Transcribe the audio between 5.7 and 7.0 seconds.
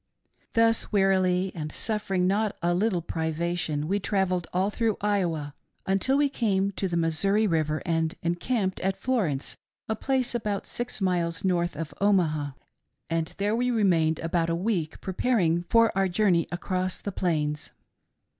until we came to the